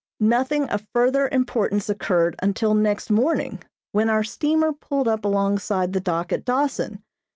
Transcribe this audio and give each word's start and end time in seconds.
Nothing 0.19 0.67
of 0.71 0.87
further 0.93 1.27
importance 1.27 1.87
occurred 1.87 2.35
until 2.41 2.73
next 2.73 3.11
morning 3.11 3.61
when 3.91 4.09
our 4.09 4.23
steamer 4.23 4.73
pulled 4.73 5.07
up 5.07 5.23
alongside 5.23 5.93
the 5.93 5.99
dock 5.99 6.33
at 6.33 6.43
Dawson. 6.43 7.03